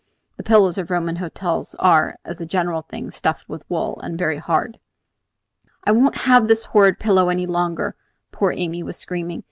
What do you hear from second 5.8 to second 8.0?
"I won't have this horrid pillow any longer,"